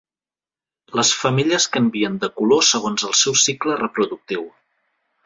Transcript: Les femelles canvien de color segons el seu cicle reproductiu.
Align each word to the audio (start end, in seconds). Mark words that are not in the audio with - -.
Les 0.99 1.11
femelles 1.23 1.67
canvien 1.77 2.15
de 2.23 2.29
color 2.41 2.65
segons 2.71 3.05
el 3.11 3.17
seu 3.21 3.37
cicle 3.43 3.77
reproductiu. 3.83 4.49